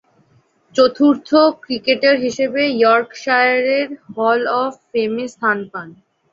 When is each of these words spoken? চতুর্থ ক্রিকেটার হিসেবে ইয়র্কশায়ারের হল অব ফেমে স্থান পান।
চতুর্থ 0.75 1.29
ক্রিকেটার 1.63 2.15
হিসেবে 2.25 2.61
ইয়র্কশায়ারের 2.75 3.87
হল 4.15 4.41
অব 4.59 4.73
ফেমে 4.89 5.25
স্থান 5.33 5.57
পান। 5.71 5.89